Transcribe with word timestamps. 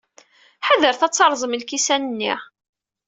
Ḥadret 0.67 1.01
ad 1.05 1.13
terrẓem 1.13 1.57
lkisan-nni. 1.61 2.33